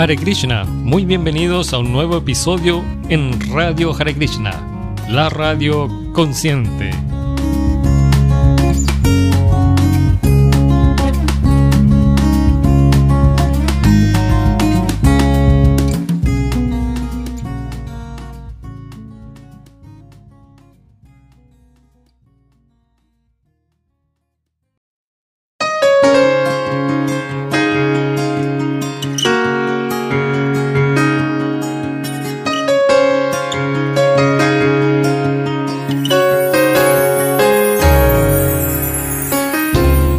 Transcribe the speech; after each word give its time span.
Hare 0.00 0.16
Krishna, 0.16 0.64
muy 0.64 1.04
bienvenidos 1.04 1.74
a 1.74 1.78
un 1.78 1.92
nuevo 1.92 2.16
episodio 2.16 2.82
en 3.10 3.38
Radio 3.52 3.94
Hare 3.94 4.14
Krishna, 4.14 4.50
la 5.10 5.28
radio 5.28 5.90
consciente. 6.14 6.90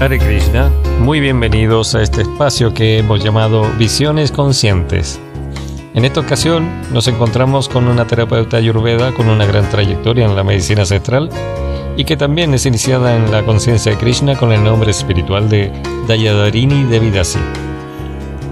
Hare 0.02 0.18
Krishna, 0.18 0.72
muy 1.00 1.20
bienvenidos 1.20 1.94
a 1.94 2.02
este 2.02 2.24
espacio 2.24 2.74
que 2.74 2.98
hemos 2.98 3.24
llamado 3.24 3.72
Visiones 3.78 4.32
Conscientes. 4.32 5.20
En 5.94 6.06
esta 6.06 6.22
ocasión 6.22 6.68
nos 6.92 7.08
encontramos 7.08 7.70
con 7.70 7.88
una 7.88 8.08
terapeuta 8.08 8.58
ayurveda 8.58 9.14
con 9.14 9.30
una 9.30 9.46
gran 9.46 9.70
trayectoria 9.70 10.26
en 10.26 10.36
la 10.36 10.44
medicina 10.44 10.82
ancestral 10.82 11.30
y 11.98 12.06
que 12.06 12.18
también 12.18 12.52
es 12.56 12.66
iniciada 12.66 13.16
en 13.16 13.32
la 13.32 13.44
conciencia 13.44 13.92
de 13.92 14.00
Krishna 14.00 14.36
con 14.36 14.52
el 14.52 14.64
nombre 14.64 14.90
espiritual 14.90 15.50
de 15.50 15.72
Dayadarini 16.08 16.84
Devidasi. 16.86 17.38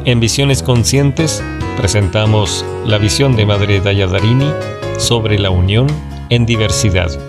En 0.06 0.20
Visiones 0.20 0.62
Conscientes 0.62 1.44
presentamos 1.78 2.64
la 2.86 3.00
visión 3.00 3.36
de 3.36 3.48
Madre 3.48 3.82
Dayadarini 3.82 4.52
sobre 5.00 5.40
la 5.40 5.50
unión 5.50 5.88
en 6.30 6.46
diversidad. 6.46 7.29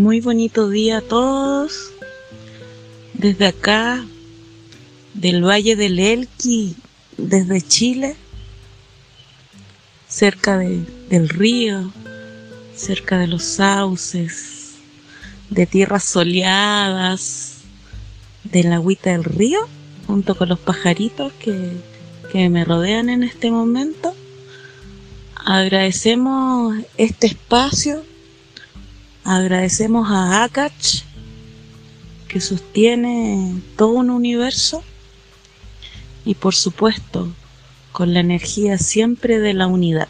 Muy 0.00 0.22
bonito 0.22 0.70
día 0.70 0.96
a 0.96 1.00
todos. 1.02 1.92
Desde 3.12 3.48
acá, 3.48 4.02
del 5.12 5.44
Valle 5.44 5.76
del 5.76 5.98
Elqui, 5.98 6.74
desde 7.18 7.60
Chile, 7.60 8.16
cerca 10.08 10.56
de- 10.56 10.86
del 11.10 11.28
río, 11.28 11.92
cerca 12.74 13.18
de 13.18 13.26
los 13.26 13.42
sauces, 13.42 14.70
de 15.50 15.66
tierras 15.66 16.04
soleadas, 16.04 17.56
del 18.44 18.72
agüita 18.72 19.10
del 19.10 19.24
río, 19.24 19.68
junto 20.06 20.34
con 20.34 20.48
los 20.48 20.58
pajaritos 20.60 21.30
que, 21.34 21.72
que 22.32 22.48
me 22.48 22.64
rodean 22.64 23.10
en 23.10 23.22
este 23.22 23.50
momento. 23.50 24.14
Agradecemos 25.34 26.74
este 26.96 27.26
espacio 27.26 28.02
Agradecemos 29.32 30.10
a 30.10 30.42
Akach 30.42 31.04
que 32.26 32.40
sostiene 32.40 33.62
todo 33.76 33.90
un 33.90 34.10
universo 34.10 34.82
y 36.24 36.34
por 36.34 36.52
supuesto 36.56 37.32
con 37.92 38.12
la 38.12 38.18
energía 38.18 38.76
siempre 38.76 39.38
de 39.38 39.54
la 39.54 39.68
unidad. 39.68 40.08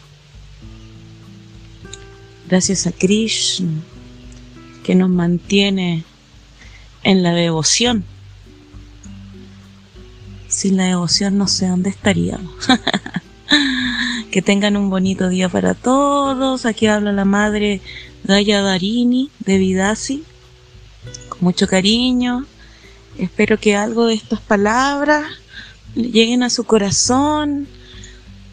Gracias 2.48 2.86
a 2.86 2.92
Krishna 2.92 3.82
que 4.84 4.94
nos 4.94 5.10
mantiene 5.10 6.04
en 7.02 7.22
la 7.22 7.34
devoción. 7.34 8.06
Sin 10.48 10.78
la 10.78 10.84
devoción 10.84 11.36
no 11.36 11.46
sé 11.46 11.68
dónde 11.68 11.90
estaríamos. 11.90 12.54
que 14.30 14.42
tengan 14.42 14.76
un 14.76 14.90
bonito 14.90 15.28
día 15.28 15.48
para 15.48 15.74
todos. 15.74 16.64
Aquí 16.66 16.86
habla 16.86 17.12
la 17.12 17.24
madre 17.24 17.80
Daya 18.24 18.62
Darini 18.62 19.30
de 19.40 19.58
Vidasi, 19.58 20.24
con 21.28 21.38
mucho 21.40 21.66
cariño. 21.66 22.46
Espero 23.18 23.58
que 23.58 23.76
algo 23.76 24.06
de 24.06 24.14
estas 24.14 24.40
palabras 24.40 25.26
lleguen 25.94 26.42
a 26.42 26.50
su 26.50 26.64
corazón, 26.64 27.66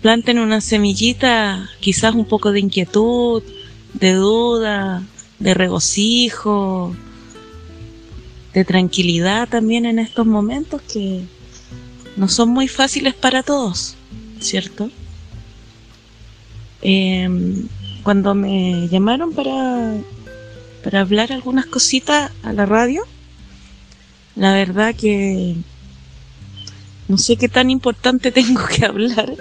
planten 0.01 0.39
una 0.39 0.61
semillita, 0.61 1.69
quizás 1.79 2.15
un 2.15 2.25
poco 2.25 2.51
de 2.51 2.59
inquietud, 2.59 3.43
de 3.93 4.13
duda, 4.13 5.03
de 5.39 5.53
regocijo, 5.53 6.95
de 8.53 8.65
tranquilidad 8.65 9.47
también 9.47 9.85
en 9.85 9.99
estos 9.99 10.25
momentos 10.25 10.81
que 10.81 11.23
no 12.15 12.27
son 12.27 12.49
muy 12.49 12.67
fáciles 12.67 13.13
para 13.13 13.43
todos, 13.43 13.95
¿cierto? 14.39 14.89
Em, 16.81 17.67
cuando 18.03 18.35
me 18.35 18.87
llamaron 18.87 19.33
para, 19.33 19.97
para 20.83 21.01
hablar 21.01 21.31
algunas 21.31 21.65
cositas 21.65 22.31
a 22.43 22.53
la 22.53 22.65
radio, 22.65 23.03
la 24.35 24.53
verdad 24.53 24.95
que 24.95 25.55
no 27.07 27.17
sé 27.17 27.37
qué 27.37 27.49
tan 27.49 27.69
importante 27.69 28.31
tengo 28.39 28.61
que 28.67 28.85
hablar, 28.85 29.33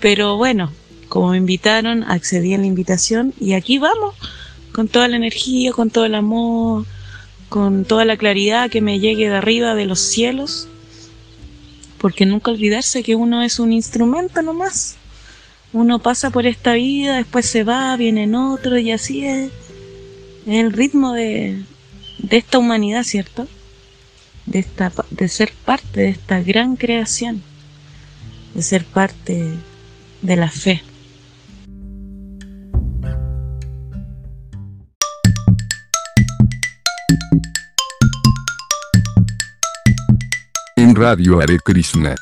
pero 0.00 0.36
bueno, 0.36 0.72
como 1.08 1.30
me 1.30 1.36
invitaron, 1.36 2.02
accedí 2.04 2.54
a 2.54 2.58
la 2.58 2.66
invitación 2.66 3.34
y 3.38 3.52
aquí 3.52 3.78
vamos, 3.78 4.14
con 4.72 4.88
toda 4.88 5.08
la 5.08 5.16
energía, 5.16 5.72
con 5.72 5.90
todo 5.90 6.06
el 6.06 6.14
amor, 6.14 6.86
con 7.48 7.84
toda 7.84 8.04
la 8.04 8.16
claridad 8.16 8.70
que 8.70 8.80
me 8.80 9.00
llegue 9.00 9.28
de 9.28 9.36
arriba 9.36 9.74
de 9.74 9.86
los 9.86 10.00
cielos, 10.00 10.68
porque 11.98 12.26
nunca 12.26 12.50
olvidarse 12.50 13.02
que 13.02 13.16
uno 13.16 13.42
es 13.42 13.58
un 13.58 13.72
instrumento 13.72 14.40
nomás 14.42 14.96
uno 15.72 15.98
pasa 15.98 16.30
por 16.30 16.46
esta 16.46 16.72
vida, 16.74 17.16
después 17.16 17.46
se 17.46 17.64
va, 17.64 17.96
vienen 17.96 18.34
otros 18.34 18.80
y 18.80 18.90
así 18.90 19.26
es, 19.26 19.50
es 20.46 20.54
el 20.54 20.72
ritmo 20.72 21.12
de, 21.12 21.62
de 22.18 22.36
esta 22.36 22.58
humanidad, 22.58 23.02
¿cierto? 23.02 23.46
De, 24.46 24.60
esta, 24.60 24.92
de 25.10 25.28
ser 25.28 25.52
parte 25.64 26.00
de 26.00 26.08
esta 26.08 26.40
gran 26.40 26.76
creación, 26.76 27.42
de 28.54 28.62
ser 28.62 28.84
parte 28.84 29.52
de 30.22 30.36
la 30.36 30.50
fe. 30.50 30.82
En 40.76 40.94
Radio 40.94 41.40
Hare 41.40 41.58
Krishna, 41.58 42.14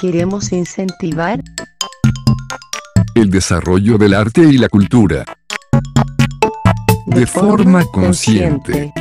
Queremos 0.00 0.50
incentivar 0.50 1.40
el 3.14 3.30
desarrollo 3.30 3.98
del 3.98 4.14
arte 4.14 4.42
y 4.42 4.58
la 4.58 4.68
cultura. 4.68 5.24
De 7.06 7.26
forma 7.26 7.84
consciente. 7.84 8.92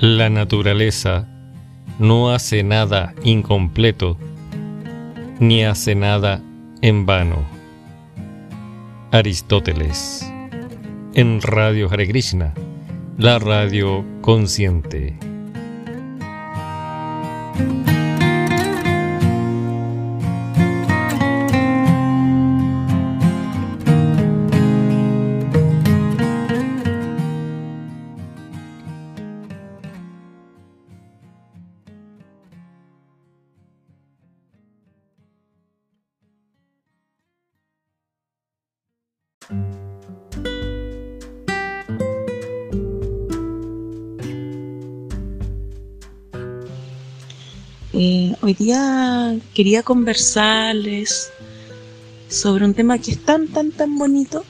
La 0.00 0.28
naturaleza 0.30 1.33
no 1.98 2.30
hace 2.30 2.62
nada 2.62 3.14
incompleto. 3.22 4.16
ni 5.40 5.64
hace 5.64 5.94
nada 5.94 6.40
en 6.80 7.06
vano. 7.06 7.44
Aristóteles. 9.10 10.30
En 11.14 11.40
Radio 11.40 11.88
Hare 11.90 12.08
Krishna, 12.08 12.54
la 13.18 13.38
radio 13.38 14.04
consciente. 14.20 15.16
Eh, 47.96 48.34
hoy 48.42 48.54
día 48.54 49.36
quería 49.54 49.84
conversarles 49.84 51.30
sobre 52.28 52.64
un 52.64 52.74
tema 52.74 52.98
que 52.98 53.12
es 53.12 53.24
tan, 53.24 53.46
tan, 53.46 53.70
tan 53.70 53.96
bonito 53.96 54.44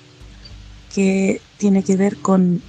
que 0.95 1.43
tiene 1.59 1.85
que 1.85 1.95
ver 1.95 2.17
con 2.17 2.63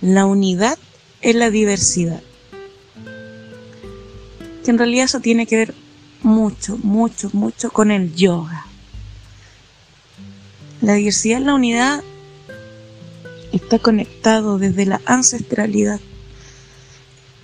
la 0.00 0.26
unidad 0.26 0.76
en 1.22 1.38
la 1.38 1.50
diversidad. 1.50 2.20
Que 4.64 4.72
en 4.72 4.78
realidad 4.78 5.04
eso 5.04 5.20
tiene 5.20 5.46
que 5.46 5.54
ver 5.54 5.74
mucho, 6.20 6.76
mucho, 6.78 7.30
mucho 7.32 7.70
con 7.70 7.92
el 7.92 8.12
yoga. 8.16 8.66
La 10.80 10.94
diversidad 10.94 11.38
en 11.38 11.46
la 11.46 11.54
unidad 11.54 12.02
está 13.52 13.78
conectado 13.78 14.58
desde 14.58 14.84
la 14.84 15.00
ancestralidad 15.04 16.00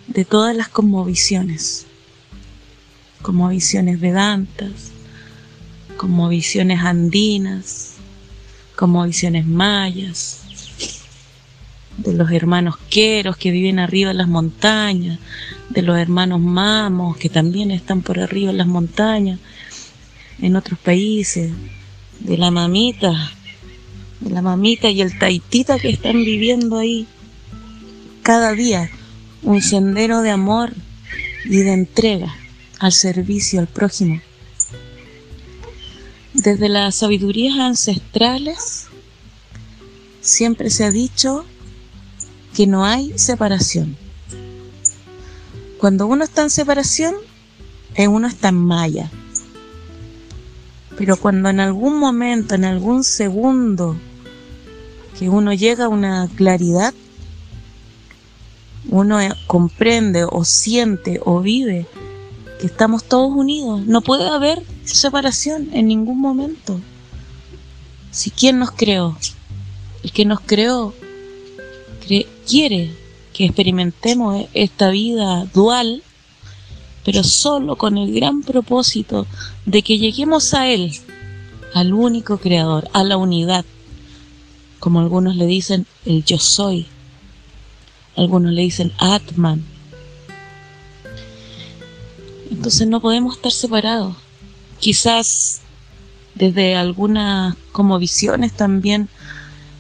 de 0.09 0.25
todas 0.25 0.57
las 0.57 0.69
cosmovisiones 0.69 1.87
como 3.23 3.49
visiones 3.49 4.01
vedantas, 4.01 4.93
como 5.97 6.29
visiones 6.29 6.81
andinas, 6.81 7.95
como 8.77 9.05
visiones 9.05 9.47
mayas, 9.47 10.41
de 11.99 12.15
los 12.15 12.33
hermanos 12.33 12.77
queros 12.91 13.37
que 13.37 13.53
viven 13.53 13.79
arriba 13.79 14.11
en 14.11 14.19
las 14.19 14.29
montañas, 14.29 15.21
de 15.71 15.83
los 15.83 15.97
hermanos 15.97 16.41
mamos 16.41 17.17
que 17.17 17.29
también 17.29 17.71
están 17.71 18.03
por 18.03 18.19
arriba 18.19 18.51
en 18.51 18.59
las 18.59 18.67
montañas, 18.67 19.39
en 20.41 20.57
otros 20.57 20.79
países, 20.79 21.53
de 22.19 22.39
la 22.39 22.51
mamita, 22.51 23.31
de 24.21 24.31
la 24.31 24.43
mamita 24.43 24.91
y 24.91 25.01
el 25.01 25.17
taitita 25.19 25.79
que 25.79 25.91
están 25.91 26.25
viviendo 26.25 26.79
ahí 26.79 27.07
cada 28.23 28.53
día, 28.53 28.91
un 29.43 29.63
sendero 29.63 30.23
de 30.23 30.31
amor 30.31 30.73
y 31.45 31.59
de 31.59 31.73
entrega 31.73 32.42
al 32.83 32.91
servicio 32.91 33.61
al 33.61 33.69
prójimo. 33.69 34.21
Desde 36.35 36.69
las 36.69 36.97
sabidurías 36.97 37.57
ancestrales 37.57 38.87
siempre 40.21 40.69
se 40.69 40.85
ha 40.85 40.91
dicho 40.91 41.45
que 42.57 42.67
no 42.67 42.85
hay 42.85 43.17
separación. 43.17 43.97
Cuando 45.79 46.09
uno 46.09 46.25
está 46.25 46.43
en 46.43 46.51
separación, 46.51 47.15
uno 47.97 48.27
está 48.27 48.49
en 48.49 48.57
maya. 48.57 49.09
Pero 50.99 51.17
cuando 51.17 51.51
en 51.51 51.61
algún 51.61 52.01
momento, 52.01 52.57
en 52.57 52.65
algún 52.65 53.05
segundo, 53.05 53.97
que 55.17 55.29
uno 55.29 55.53
llega 55.53 55.85
a 55.85 55.89
una 55.89 56.29
claridad, 56.35 56.93
uno 58.89 59.19
comprende 59.47 60.25
o 60.29 60.45
siente 60.45 61.21
o 61.25 61.41
vive 61.41 61.87
estamos 62.67 63.05
todos 63.05 63.31
unidos. 63.31 63.87
No 63.87 64.01
puede 64.01 64.29
haber 64.29 64.63
separación 64.85 65.69
en 65.73 65.89
ningún 65.89 66.21
momento. 66.21 66.81
Si 68.11 68.31
quien 68.31 68.59
nos 68.59 68.71
creó, 68.71 69.17
el 70.03 70.13
que 70.13 70.25
nos 70.25 70.41
creó, 70.41 70.95
quiere 72.47 72.95
que 73.33 73.45
experimentemos 73.47 74.47
esta 74.53 74.91
vida 74.91 75.47
dual, 75.55 76.03
pero 77.05 77.25
solo 77.25 77.77
con 77.77 77.97
el 77.97 78.13
gran 78.13 78.43
propósito 78.43 79.27
de 79.65 79.83
que 79.83 79.99
lleguemos 79.99 80.55
a 80.55 80.69
Él, 80.69 80.93
al 81.75 81.95
único 81.95 82.39
creador, 82.39 82.89
a 82.93 83.03
la 83.05 83.17
unidad, 83.17 83.65
como 84.79 85.01
algunos 85.01 85.37
le 85.37 85.47
dicen 85.47 85.87
el 86.05 86.25
yo 86.25 86.39
soy, 86.39 86.87
algunos 88.17 88.53
le 88.53 88.63
dicen 88.63 88.93
Atman, 88.99 89.65
entonces 92.63 92.87
no 92.87 93.01
podemos 93.01 93.35
estar 93.35 93.51
separados. 93.51 94.15
Quizás 94.79 95.63
desde 96.37 96.77
algunas 96.77 97.57
como 97.73 97.99
visiones 97.99 98.53
también 98.53 99.09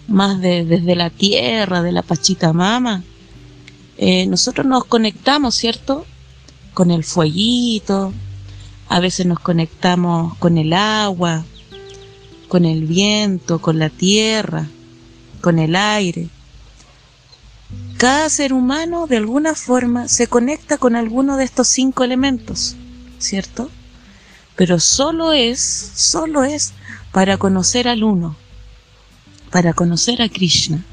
más 0.08 0.40
de, 0.40 0.64
desde 0.64 0.96
la 0.96 1.08
tierra, 1.08 1.81
de 1.81 1.93
la 1.93 2.02
Pachita 2.02 2.52
Mama, 2.52 3.05
eh, 3.99 4.26
nosotros 4.26 4.67
nos 4.67 4.84
conectamos, 4.84 5.55
¿cierto? 5.55 6.05
Con 6.75 6.90
el 6.90 7.05
fueguito, 7.05 8.12
a 8.88 8.99
veces 8.99 9.26
nos 9.26 9.38
conectamos 9.38 10.37
con 10.38 10.58
el 10.58 10.73
agua, 10.73 11.44
con 12.49 12.64
el 12.64 12.87
viento, 12.87 13.61
con 13.61 13.78
la 13.78 13.90
tierra, 13.90 14.67
con 15.40 15.61
el 15.61 15.76
aire. 15.76 16.31
Cada 18.02 18.28
ser 18.31 18.52
humano 18.52 19.06
de 19.06 19.16
alguna 19.16 19.54
forma 19.54 20.08
se 20.08 20.26
conecta 20.26 20.76
con 20.76 20.96
alguno 20.96 21.37
de 21.37 21.44
estos 21.44 21.69
cinco 21.69 22.02
elementos, 22.02 22.75
¿cierto? 23.20 23.70
Pero 24.56 24.81
solo 24.81 25.32
es, 25.32 25.60
solo 25.60 26.43
es 26.43 26.72
para 27.12 27.37
conocer 27.37 27.87
al 27.87 28.02
uno, 28.02 28.34
para 29.52 29.73
conocer 29.73 30.21
a 30.21 30.28
Krishna. 30.28 30.85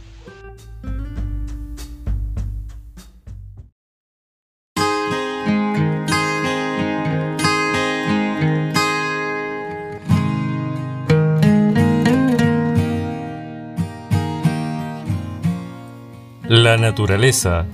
La 16.69 16.77
naturaleza 16.77 17.65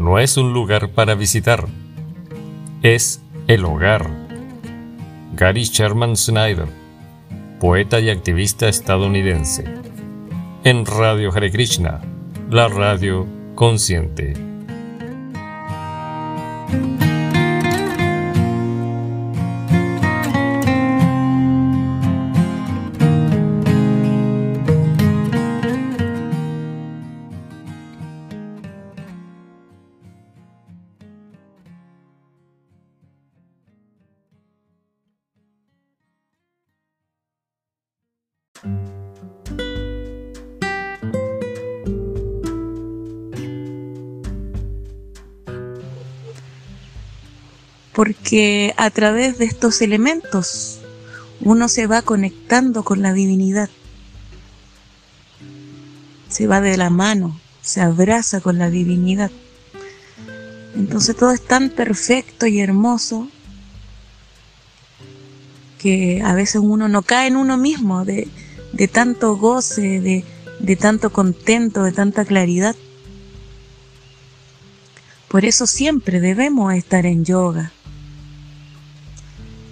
no 0.00 0.18
es 0.18 0.36
un 0.36 0.52
lugar 0.52 0.88
para 0.88 1.14
visitar, 1.14 1.68
es 2.82 3.22
el 3.46 3.64
hogar. 3.64 4.10
Gary 5.34 5.62
Sherman 5.62 6.16
Snyder, 6.16 6.66
poeta 7.60 8.00
y 8.00 8.10
activista 8.10 8.66
estadounidense. 8.66 9.64
En 10.64 10.84
Radio 10.86 11.30
Hare 11.32 11.52
Krishna, 11.52 12.00
la 12.50 12.66
radio 12.66 13.28
consciente. 13.54 14.34
Porque 47.96 48.74
a 48.76 48.90
través 48.90 49.38
de 49.38 49.46
estos 49.46 49.80
elementos 49.80 50.80
uno 51.40 51.66
se 51.66 51.86
va 51.86 52.02
conectando 52.02 52.84
con 52.84 53.00
la 53.00 53.14
divinidad, 53.14 53.70
se 56.28 56.46
va 56.46 56.60
de 56.60 56.76
la 56.76 56.90
mano, 56.90 57.40
se 57.62 57.80
abraza 57.80 58.42
con 58.42 58.58
la 58.58 58.68
divinidad. 58.68 59.30
Entonces 60.76 61.16
todo 61.16 61.32
es 61.32 61.42
tan 61.42 61.70
perfecto 61.70 62.46
y 62.46 62.60
hermoso 62.60 63.30
que 65.78 66.20
a 66.22 66.34
veces 66.34 66.60
uno 66.62 66.88
no 66.88 67.00
cae 67.00 67.28
en 67.28 67.36
uno 67.36 67.56
mismo 67.56 68.04
de, 68.04 68.28
tanto 68.92 69.38
goce, 69.38 70.02
de, 70.02 70.22
de 70.60 70.76
tanto 70.76 71.14
contento, 71.14 71.82
de 71.82 71.92
tanta 71.92 72.26
claridad. 72.26 72.76
Por 75.28 75.46
eso 75.46 75.66
siempre 75.66 76.20
debemos 76.20 76.74
estar 76.74 77.06
en 77.06 77.24
yoga 77.24 77.72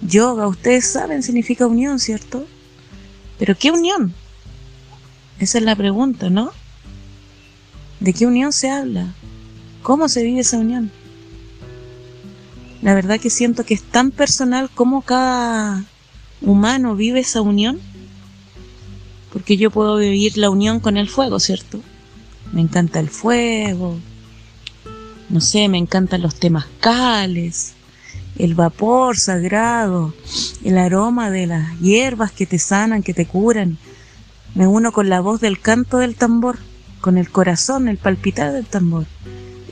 Yoga, 0.05 0.47
ustedes 0.47 0.87
saben, 0.87 1.23
significa 1.23 1.67
unión, 1.67 1.99
¿cierto? 1.99 2.47
Pero 3.39 3.57
¿qué 3.57 3.71
unión? 3.71 4.15
Esa 5.39 5.59
es 5.59 5.65
la 5.65 5.75
pregunta, 5.75 6.31
¿no? 6.31 6.53
¿De 8.01 8.13
qué 8.13 8.27
unión 8.27 8.53
se 8.53 8.71
habla? 8.71 9.15
¿Cómo 9.83 10.09
se 10.09 10.23
vive 10.23 10.41
esa 10.41 10.59
unión? 10.59 10.93
La 12.83 12.95
verdad 12.95 13.19
que 13.19 13.31
siento 13.31 13.65
que 13.65 13.73
es 13.73 13.83
tan 13.83 14.11
personal 14.11 14.69
como 14.69 15.03
cada 15.03 15.85
humano 16.43 16.95
vive 16.95 17.21
esa 17.21 17.41
unión. 17.41 17.81
Porque 19.33 19.57
yo 19.57 19.71
puedo 19.71 19.97
vivir 19.97 20.37
la 20.37 20.51
unión 20.51 20.81
con 20.81 20.99
el 20.99 21.09
fuego, 21.09 21.41
¿cierto? 21.41 21.81
Me 22.53 22.61
encanta 22.61 23.01
el 23.01 23.09
fuego. 23.09 23.97
No 25.31 25.41
sé, 25.41 25.69
me 25.69 25.79
encantan 25.79 26.23
los 26.23 26.35
temazcales, 26.35 27.75
el 28.39 28.55
vapor 28.55 29.19
sagrado, 29.19 30.15
el 30.65 30.79
aroma 30.79 31.31
de 31.31 31.47
las 31.47 31.79
hierbas 31.81 32.33
que 32.33 32.47
te 32.47 32.59
sanan, 32.59 33.03
que 33.03 33.15
te 33.15 33.27
curan. 33.27 33.79
Me 34.55 34.67
uno 34.67 34.93
con 34.93 35.09
la 35.09 35.21
voz 35.21 35.41
del 35.41 35.61
canto 35.61 35.99
del 35.99 36.17
tambor, 36.17 36.59
con 37.01 37.19
el 37.19 37.31
corazón, 37.31 37.89
el 37.89 37.99
palpitar 37.99 38.53
del 38.53 38.67
tambor. 38.67 39.07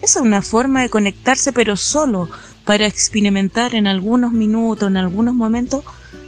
Esa 0.00 0.19
es 0.19 0.25
una 0.25 0.42
forma 0.42 0.83
de 0.83 0.90
conectarse, 0.90 1.52
pero 1.52 1.76
solo 1.76 2.28
para 2.64 2.87
experimentar 2.87 3.75
en 3.75 3.87
algunos 3.87 4.33
minutos, 4.33 4.88
en 4.88 4.97
algunos 4.97 5.35
momentos, 5.35 5.85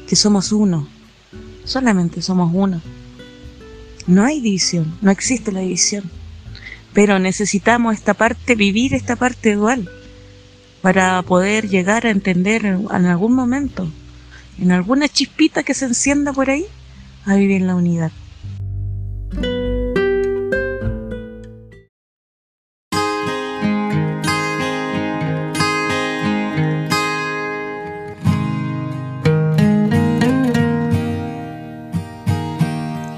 que 0.08 0.16
somos 0.16 0.52
uno. 0.52 0.88
Solamente 1.64 2.22
somos 2.22 2.50
uno. 2.52 2.80
No 4.06 4.24
hay 4.24 4.40
división, 4.40 4.96
no 5.00 5.10
existe 5.10 5.50
la 5.50 5.60
división. 5.60 6.10
Pero 6.92 7.18
necesitamos 7.18 7.94
esta 7.94 8.14
parte, 8.14 8.54
vivir 8.54 8.94
esta 8.94 9.16
parte 9.16 9.54
dual, 9.54 9.88
para 10.84 11.22
poder 11.22 11.66
llegar 11.66 12.04
a 12.04 12.10
entender 12.10 12.66
en 12.66 13.06
algún 13.06 13.32
momento, 13.32 13.88
en 14.58 14.70
alguna 14.70 15.08
chispita 15.08 15.62
que 15.62 15.72
se 15.72 15.86
encienda 15.86 16.34
por 16.34 16.50
ahí, 16.50 16.66
a 17.24 17.36
vivir 17.36 17.62
en 17.62 17.66
la 17.68 17.74
unidad. 17.74 18.12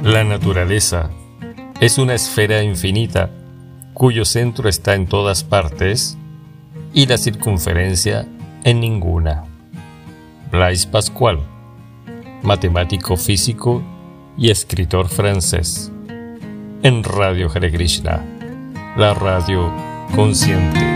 La 0.04 0.22
naturaleza 0.22 1.10
es 1.80 1.98
una 1.98 2.14
esfera 2.14 2.62
infinita 2.62 3.28
cuyo 3.92 4.24
centro 4.24 4.68
está 4.68 4.94
en 4.94 5.08
todas 5.08 5.42
partes 5.42 6.16
y 6.96 7.04
la 7.04 7.18
circunferencia 7.18 8.26
en 8.64 8.80
ninguna. 8.80 9.44
Blaise 10.50 10.86
Pascual, 10.86 11.40
matemático 12.42 13.18
físico 13.18 13.82
y 14.38 14.50
escritor 14.50 15.08
francés. 15.08 15.92
En 16.82 17.04
Radio 17.04 17.50
Hare 17.54 17.70
Krishna, 17.70 18.24
la 18.96 19.12
radio 19.12 19.70
consciente. 20.14 20.95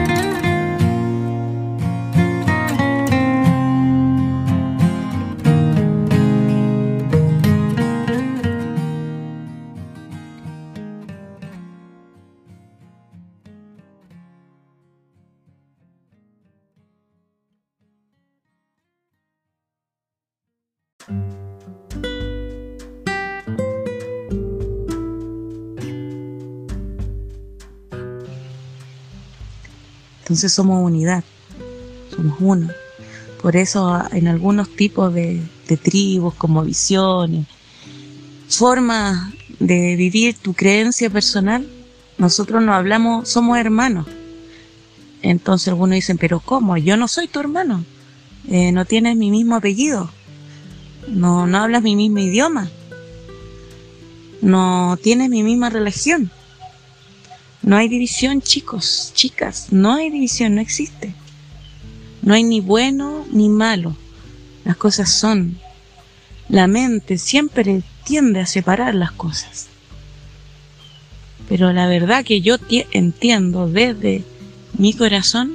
Entonces 30.30 30.52
somos 30.52 30.84
unidad, 30.84 31.24
somos 32.14 32.36
uno. 32.38 32.68
Por 33.42 33.56
eso 33.56 34.00
en 34.12 34.28
algunos 34.28 34.68
tipos 34.76 35.12
de, 35.12 35.42
de 35.66 35.76
tribus, 35.76 36.34
como 36.34 36.62
visiones, 36.62 37.48
formas 38.48 39.34
de 39.58 39.96
vivir 39.96 40.36
tu 40.36 40.54
creencia 40.54 41.10
personal, 41.10 41.66
nosotros 42.16 42.62
nos 42.62 42.76
hablamos, 42.76 43.28
somos 43.28 43.58
hermanos. 43.58 44.06
Entonces 45.20 45.66
algunos 45.66 45.96
dicen, 45.96 46.16
pero 46.16 46.38
¿cómo? 46.38 46.76
Yo 46.76 46.96
no 46.96 47.08
soy 47.08 47.26
tu 47.26 47.40
hermano. 47.40 47.84
Eh, 48.48 48.70
no 48.70 48.84
tienes 48.84 49.16
mi 49.16 49.32
mismo 49.32 49.56
apellido. 49.56 50.12
No, 51.08 51.48
no 51.48 51.58
hablas 51.58 51.82
mi 51.82 51.96
mismo 51.96 52.20
idioma. 52.20 52.70
No 54.42 54.96
tienes 55.02 55.28
mi 55.28 55.42
misma 55.42 55.70
religión. 55.70 56.30
No 57.62 57.76
hay 57.76 57.88
división, 57.88 58.40
chicos, 58.40 59.12
chicas, 59.14 59.68
no 59.70 59.94
hay 59.94 60.10
división, 60.10 60.54
no 60.54 60.60
existe. 60.60 61.14
No 62.22 62.34
hay 62.34 62.42
ni 62.42 62.60
bueno 62.60 63.26
ni 63.32 63.48
malo. 63.48 63.96
Las 64.64 64.76
cosas 64.76 65.12
son. 65.12 65.58
La 66.48 66.66
mente 66.66 67.18
siempre 67.18 67.82
tiende 68.04 68.40
a 68.40 68.46
separar 68.46 68.94
las 68.94 69.12
cosas. 69.12 69.68
Pero 71.48 71.72
la 71.72 71.86
verdad 71.86 72.24
que 72.24 72.40
yo 72.40 72.56
entiendo 72.92 73.68
desde 73.68 74.24
mi 74.78 74.94
corazón 74.94 75.52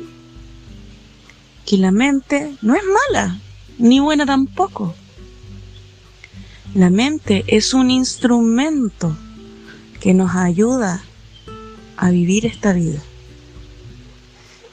que 1.66 1.78
la 1.78 1.92
mente 1.92 2.56
no 2.62 2.76
es 2.76 2.84
mala, 3.10 3.40
ni 3.80 4.00
buena 4.00 4.26
tampoco. 4.26 4.94
La 6.76 6.90
mente 6.90 7.44
es 7.48 7.74
un 7.74 7.90
instrumento 7.90 9.18
que 10.00 10.14
nos 10.14 10.36
ayuda 10.36 11.02
a 11.98 12.10
vivir 12.10 12.46
esta 12.46 12.74
vida. 12.74 13.02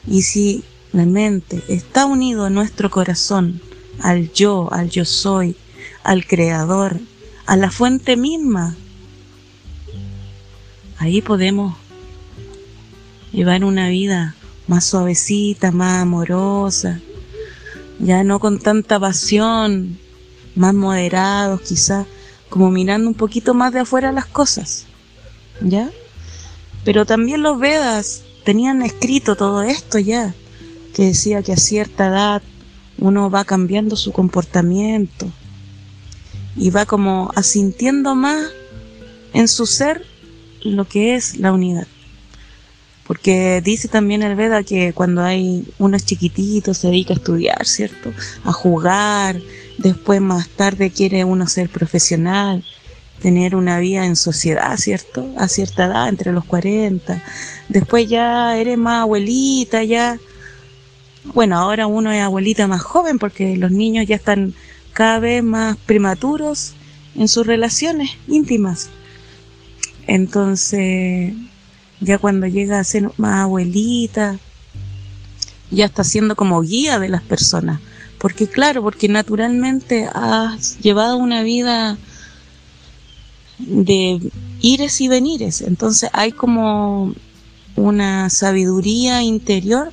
Y 0.07 0.23
si 0.23 0.63
la 0.91 1.05
mente 1.05 1.63
está 1.67 2.05
unido 2.05 2.45
a 2.45 2.49
nuestro 2.49 2.89
corazón, 2.89 3.61
al 3.99 4.31
yo, 4.33 4.71
al 4.71 4.89
yo 4.89 5.05
soy, 5.05 5.55
al 6.03 6.25
creador, 6.25 6.99
a 7.45 7.57
la 7.57 7.71
fuente 7.71 8.17
misma, 8.17 8.75
ahí 10.97 11.21
podemos 11.21 11.75
llevar 13.31 13.63
una 13.63 13.89
vida 13.89 14.35
más 14.67 14.85
suavecita, 14.85 15.71
más 15.71 16.01
amorosa, 16.01 16.99
ya 17.99 18.23
no 18.23 18.39
con 18.39 18.59
tanta 18.59 18.99
pasión, 18.99 19.97
más 20.55 20.73
moderados 20.73 21.61
quizás, 21.61 22.05
como 22.49 22.69
mirando 22.69 23.09
un 23.09 23.15
poquito 23.15 23.53
más 23.53 23.73
de 23.73 23.79
afuera 23.79 24.11
las 24.11 24.25
cosas, 24.25 24.85
¿ya? 25.61 25.89
Pero 26.85 27.05
también 27.05 27.41
los 27.41 27.59
Vedas 27.59 28.23
tenían 28.43 28.81
escrito 28.81 29.35
todo 29.35 29.63
esto 29.63 29.99
ya, 29.99 30.33
que 30.93 31.05
decía 31.05 31.41
que 31.41 31.53
a 31.53 31.57
cierta 31.57 32.07
edad 32.07 32.41
uno 32.97 33.29
va 33.29 33.45
cambiando 33.45 33.95
su 33.95 34.11
comportamiento 34.11 35.27
y 36.55 36.69
va 36.69 36.85
como 36.85 37.31
asintiendo 37.35 38.15
más 38.15 38.47
en 39.33 39.47
su 39.47 39.65
ser 39.65 40.05
lo 40.63 40.85
que 40.87 41.15
es 41.15 41.37
la 41.37 41.51
unidad. 41.51 41.87
Porque 43.05 43.61
dice 43.63 43.87
también 43.87 44.23
el 44.23 44.35
Veda 44.35 44.63
que 44.63 44.93
cuando 44.93 45.21
hay 45.23 45.65
unos 45.77 46.05
chiquititos 46.05 46.77
se 46.77 46.87
dedica 46.87 47.13
a 47.13 47.17
estudiar, 47.17 47.65
¿cierto? 47.65 48.13
A 48.45 48.53
jugar, 48.53 49.41
después 49.77 50.21
más 50.21 50.47
tarde 50.49 50.91
quiere 50.91 51.25
uno 51.25 51.47
ser 51.47 51.69
profesional, 51.69 52.63
tener 53.23 53.55
una 53.55 53.79
vida 53.79 54.05
en 54.05 54.17
sociedad, 54.17 54.75
¿cierto? 54.75 55.25
A 55.37 55.47
cierta 55.47 55.85
edad, 55.85 56.09
entre 56.09 56.33
los 56.33 56.43
40. 56.43 57.23
Después 57.69 58.09
ya 58.09 58.57
eres 58.57 58.77
más 58.77 59.03
abuelita, 59.03 59.81
ya... 59.83 60.19
Bueno, 61.33 61.57
ahora 61.57 61.87
uno 61.87 62.11
es 62.11 62.21
abuelita 62.21 62.67
más 62.67 62.81
joven 62.81 63.17
porque 63.19 63.55
los 63.55 63.71
niños 63.71 64.05
ya 64.07 64.17
están 64.17 64.53
cada 64.91 65.19
vez 65.19 65.41
más 65.41 65.77
prematuros 65.77 66.73
en 67.15 67.29
sus 67.29 67.47
relaciones 67.47 68.11
íntimas. 68.27 68.89
Entonces, 70.05 71.33
ya 72.01 72.17
cuando 72.17 72.45
llega 72.45 72.77
a 72.77 72.83
ser 72.83 73.09
más 73.15 73.43
abuelita, 73.43 74.37
ya 75.71 75.85
está 75.85 76.03
siendo 76.03 76.35
como 76.35 76.59
guía 76.59 76.99
de 76.99 77.07
las 77.07 77.21
personas. 77.21 77.79
Porque 78.17 78.47
claro, 78.47 78.83
porque 78.83 79.07
naturalmente 79.07 80.09
has 80.13 80.77
llevado 80.79 81.15
una 81.15 81.41
vida 81.41 81.97
de 83.67 84.19
ires 84.61 85.01
y 85.01 85.07
venires. 85.07 85.61
Entonces 85.61 86.09
hay 86.13 86.31
como 86.31 87.13
una 87.75 88.29
sabiduría 88.29 89.23
interior 89.23 89.91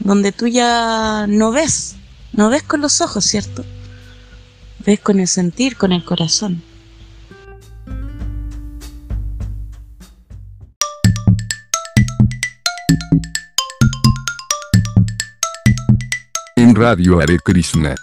donde 0.00 0.32
tú 0.32 0.46
ya 0.46 1.26
no 1.28 1.52
ves, 1.52 1.96
no 2.32 2.48
ves 2.48 2.62
con 2.62 2.80
los 2.80 3.00
ojos, 3.00 3.24
¿cierto? 3.24 3.64
Ves 4.84 5.00
con 5.00 5.20
el 5.20 5.28
sentir, 5.28 5.76
con 5.76 5.92
el 5.92 6.04
corazón. 6.04 6.62
En 16.56 16.74
Radio 16.74 17.20
Hare 17.20 17.38
Krishna. 17.44 17.94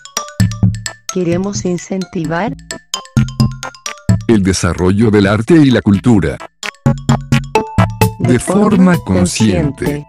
Queremos 1.12 1.66
incentivar 1.66 2.56
el 4.28 4.44
desarrollo 4.44 5.10
del 5.10 5.28
arte 5.28 5.56
y 5.56 5.72
la 5.72 5.82
cultura 5.82 6.38
de 8.20 8.40
forma 8.40 8.98
consciente. 8.98 10.06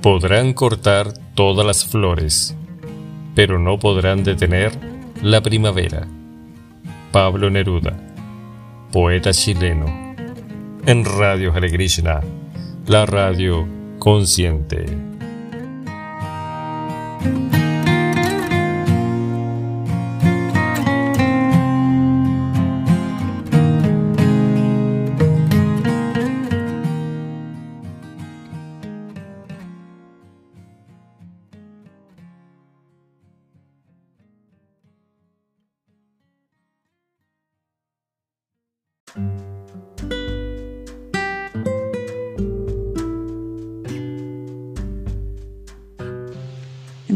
Podrán 0.00 0.52
cortar 0.52 1.12
todas 1.34 1.64
las 1.64 1.84
flores, 1.84 2.56
pero 3.34 3.58
no 3.58 3.78
podrán 3.78 4.24
detener 4.24 4.72
la 5.22 5.40
primavera. 5.40 6.06
Pablo 7.10 7.50
Neruda, 7.50 7.94
poeta 8.90 9.32
chileno, 9.32 9.86
en 10.86 11.04
Radio 11.04 11.52
Hare 11.52 11.70
Krishna, 11.70 12.20
la 12.86 13.06
radio 13.06 13.68
consciente. 13.98 15.11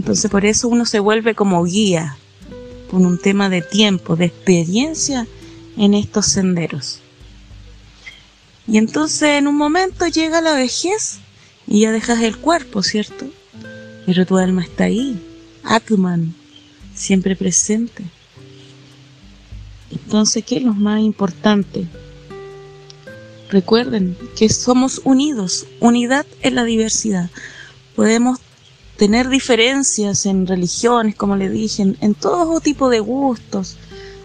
Entonces 0.06 0.30
por 0.30 0.46
eso 0.46 0.68
uno 0.68 0.86
se 0.86 1.00
vuelve 1.00 1.34
como 1.34 1.64
guía, 1.64 2.16
con 2.92 3.04
un 3.04 3.18
tema 3.18 3.48
de 3.48 3.60
tiempo, 3.60 4.14
de 4.14 4.26
experiencia 4.26 5.26
en 5.76 5.94
estos 5.94 6.26
senderos. 6.26 7.00
Y 8.68 8.78
entonces 8.78 9.30
en 9.30 9.48
un 9.48 9.56
momento 9.56 10.06
llega 10.06 10.40
la 10.40 10.54
vejez 10.54 11.18
y 11.66 11.80
ya 11.80 11.90
dejas 11.90 12.20
el 12.20 12.36
cuerpo, 12.36 12.84
¿cierto? 12.84 13.26
Pero 14.06 14.24
tu 14.24 14.38
alma 14.38 14.62
está 14.62 14.84
ahí, 14.84 15.20
Atman, 15.64 16.36
siempre 16.94 17.34
presente. 17.34 18.04
Entonces, 19.90 20.44
¿qué 20.44 20.58
es 20.58 20.62
lo 20.62 20.72
más 20.72 21.00
importante? 21.00 21.84
Recuerden 23.50 24.16
que 24.36 24.48
somos 24.50 25.00
unidos, 25.02 25.66
unidad 25.80 26.26
en 26.42 26.54
la 26.54 26.62
diversidad. 26.62 27.28
Podemos 27.96 28.38
tener 28.96 29.28
diferencias 29.28 30.26
en 30.26 30.46
religiones, 30.46 31.14
como 31.14 31.36
le 31.36 31.50
dije, 31.50 31.94
en, 32.00 32.14
todo 32.14 32.60
tipo 32.60 32.88
de 32.88 33.00
gustos, 33.00 33.76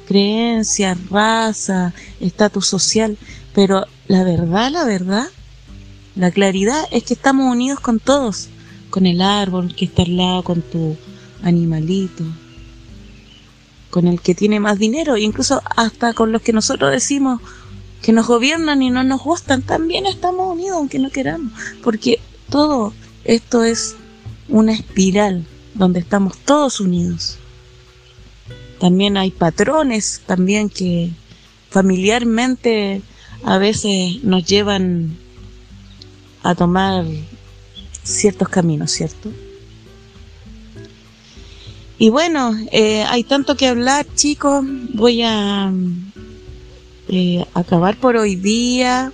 creencias, 0.07 0.97
raza, 1.09 1.93
estatus 2.19 2.67
social, 2.67 3.17
pero 3.53 3.85
la 4.07 4.23
verdad, 4.23 4.71
la 4.71 4.85
verdad, 4.85 5.27
la 6.15 6.31
claridad 6.31 6.83
es 6.91 7.03
que 7.03 7.13
estamos 7.13 7.51
unidos 7.51 7.79
con 7.79 7.99
todos, 7.99 8.49
con 8.89 9.05
el 9.05 9.21
árbol 9.21 9.75
que 9.75 9.85
está 9.85 10.03
al 10.03 10.17
lado, 10.17 10.43
con 10.43 10.61
tu 10.61 10.95
animalito, 11.43 12.23
con 13.89 14.07
el 14.07 14.21
que 14.21 14.35
tiene 14.35 14.59
más 14.59 14.79
dinero, 14.79 15.17
incluso 15.17 15.61
hasta 15.75 16.13
con 16.13 16.31
los 16.31 16.41
que 16.41 16.53
nosotros 16.53 16.91
decimos 16.91 17.41
que 18.01 18.13
nos 18.13 18.27
gobiernan 18.27 18.81
y 18.81 18.89
no 18.89 19.03
nos 19.03 19.21
gustan, 19.21 19.61
también 19.61 20.05
estamos 20.05 20.53
unidos 20.53 20.77
aunque 20.77 20.97
no 20.97 21.11
queramos, 21.11 21.51
porque 21.83 22.19
todo 22.49 22.93
esto 23.25 23.63
es 23.63 23.95
una 24.51 24.73
espiral 24.73 25.45
donde 25.73 25.99
estamos 25.99 26.37
todos 26.37 26.79
unidos. 26.79 27.37
También 28.79 29.17
hay 29.17 29.31
patrones 29.31 30.21
también 30.25 30.69
que 30.69 31.11
familiarmente 31.69 33.01
a 33.43 33.57
veces 33.57 34.23
nos 34.23 34.45
llevan 34.45 35.17
a 36.43 36.55
tomar 36.55 37.05
ciertos 38.03 38.49
caminos, 38.49 38.91
¿cierto? 38.91 39.31
Y 41.97 42.09
bueno, 42.09 42.55
eh, 42.71 43.03
hay 43.03 43.23
tanto 43.23 43.55
que 43.55 43.67
hablar, 43.67 44.07
chicos. 44.15 44.65
Voy 44.93 45.21
a 45.21 45.71
eh, 47.07 47.45
acabar 47.53 47.95
por 47.97 48.15
hoy 48.17 48.35
día, 48.35 49.11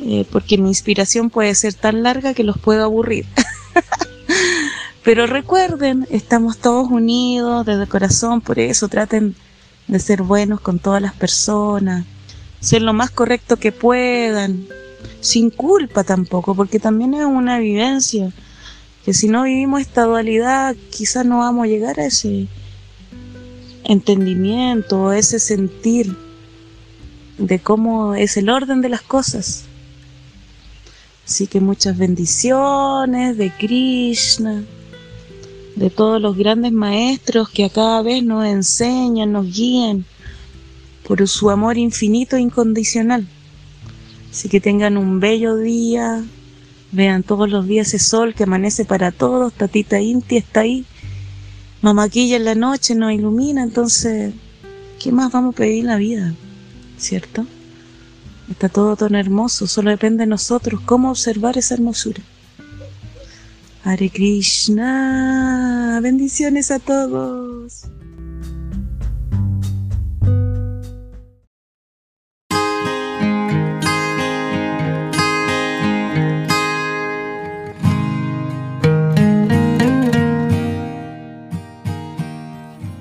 eh, 0.00 0.24
porque 0.32 0.56
mi 0.56 0.68
inspiración 0.68 1.28
puede 1.28 1.54
ser 1.54 1.74
tan 1.74 2.02
larga 2.02 2.32
que 2.32 2.42
los 2.42 2.56
puedo 2.56 2.84
aburrir. 2.84 3.26
Pero 5.04 5.26
recuerden, 5.26 6.06
estamos 6.10 6.58
todos 6.58 6.90
unidos 6.90 7.64
desde 7.64 7.86
corazón, 7.86 8.40
por 8.40 8.58
eso 8.58 8.88
traten 8.88 9.36
de 9.86 9.98
ser 10.00 10.22
buenos 10.22 10.60
con 10.60 10.78
todas 10.78 11.00
las 11.00 11.14
personas, 11.14 12.04
ser 12.60 12.82
lo 12.82 12.92
más 12.92 13.10
correcto 13.10 13.56
que 13.56 13.72
puedan, 13.72 14.66
sin 15.20 15.50
culpa 15.50 16.04
tampoco, 16.04 16.54
porque 16.54 16.80
también 16.80 17.14
es 17.14 17.24
una 17.24 17.58
vivencia, 17.58 18.32
que 19.04 19.14
si 19.14 19.28
no 19.28 19.44
vivimos 19.44 19.80
esta 19.80 20.02
dualidad, 20.02 20.74
quizás 20.90 21.24
no 21.24 21.38
vamos 21.38 21.64
a 21.64 21.68
llegar 21.68 22.00
a 22.00 22.06
ese 22.06 22.48
entendimiento, 23.84 25.10
a 25.10 25.18
ese 25.18 25.38
sentir 25.38 26.16
de 27.38 27.60
cómo 27.60 28.14
es 28.14 28.36
el 28.36 28.50
orden 28.50 28.80
de 28.80 28.88
las 28.88 29.02
cosas. 29.02 29.64
Así 31.26 31.48
que 31.48 31.60
muchas 31.60 31.98
bendiciones 31.98 33.36
de 33.36 33.50
Krishna, 33.50 34.62
de 35.74 35.90
todos 35.90 36.22
los 36.22 36.36
grandes 36.36 36.70
maestros 36.70 37.48
que 37.50 37.64
a 37.64 37.68
cada 37.68 38.00
vez 38.00 38.22
nos 38.22 38.46
enseñan, 38.46 39.32
nos 39.32 39.52
guían 39.52 40.04
por 41.06 41.26
su 41.26 41.50
amor 41.50 41.78
infinito 41.78 42.36
e 42.36 42.42
incondicional. 42.42 43.26
Así 44.30 44.48
que 44.48 44.60
tengan 44.60 44.96
un 44.96 45.18
bello 45.18 45.56
día, 45.56 46.24
vean 46.92 47.24
todos 47.24 47.50
los 47.50 47.66
días 47.66 47.88
ese 47.88 47.98
sol 47.98 48.32
que 48.32 48.44
amanece 48.44 48.84
para 48.84 49.10
todos, 49.10 49.52
Tatita 49.52 50.00
Inti 50.00 50.36
está 50.36 50.60
ahí, 50.60 50.84
Mamaquilla 51.82 52.36
en 52.36 52.44
la 52.44 52.54
noche 52.54 52.94
nos 52.94 53.12
ilumina, 53.12 53.62
entonces, 53.62 54.32
¿qué 54.98 55.12
más 55.12 55.32
vamos 55.32 55.54
a 55.54 55.58
pedir 55.58 55.80
en 55.80 55.86
la 55.86 55.96
vida? 55.96 56.34
¿Cierto? 56.98 57.46
Está 58.50 58.68
todo 58.68 58.94
tan 58.94 59.16
hermoso, 59.16 59.66
solo 59.66 59.90
depende 59.90 60.22
de 60.22 60.28
nosotros 60.28 60.80
cómo 60.82 61.10
observar 61.10 61.58
esa 61.58 61.74
hermosura. 61.74 62.22
Hare 63.82 64.08
Krishna, 64.08 65.98
bendiciones 66.02 66.70
a 66.70 66.78
todos. 66.78 67.86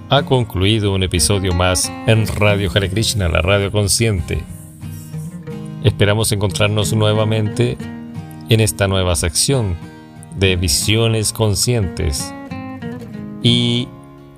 Ha 0.09 0.23
concluido 0.23 0.93
un 0.93 1.03
episodio 1.03 1.53
más 1.53 1.91
en 2.07 2.25
Radio 2.27 2.71
Hare 2.73 2.89
Krishna, 2.89 3.27
la 3.27 3.41
radio 3.41 3.71
consciente 3.71 4.43
Esperamos 5.85 6.31
encontrarnos 6.31 6.93
nuevamente 6.93 7.77
en 8.49 8.59
esta 8.59 8.87
nueva 8.87 9.15
sección 9.15 9.75
de 10.35 10.55
visiones 10.55 11.31
conscientes 11.31 12.33
y 13.43 13.87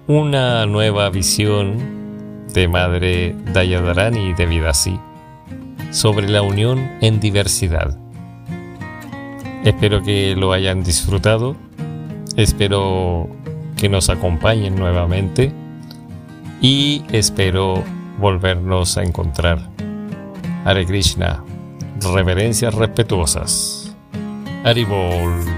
una 0.08 0.66
nueva 0.66 1.10
visión 1.10 2.48
de 2.54 2.68
Madre 2.68 3.34
Dayadarani 3.54 4.34
de 4.34 4.46
Vidasi 4.46 5.00
sobre 5.92 6.28
la 6.28 6.42
unión 6.42 6.86
en 7.00 7.22
diversidad. 7.22 7.98
Espero 9.64 10.04
que 10.04 10.36
lo 10.36 10.52
hayan 10.52 10.84
disfrutado, 10.84 11.56
espero 12.36 13.30
que 13.78 13.88
nos 13.88 14.10
acompañen 14.10 14.76
nuevamente 14.76 15.54
y 16.60 17.04
espero 17.14 17.86
volvernos 18.20 18.98
a 18.98 19.04
encontrar. 19.04 19.77
Hare 20.68 20.86
Krishna. 20.86 21.46
Reverencias 22.14 22.76
respetuosas. 22.76 23.96
Haribol. 24.66 25.57